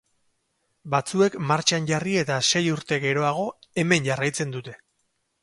[0.93, 3.45] Batzuek martxan jarri eta sei urte geroago
[3.83, 4.77] hemen jarraitzen dute.